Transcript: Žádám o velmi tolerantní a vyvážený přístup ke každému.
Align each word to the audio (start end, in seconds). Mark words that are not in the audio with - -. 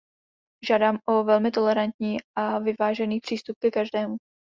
Žádám 0.67 0.99
o 1.09 1.23
velmi 1.23 1.51
tolerantní 1.51 2.17
a 2.37 2.59
vyvážený 2.59 3.19
přístup 3.19 3.57
ke 3.59 3.71
každému. 3.71 4.17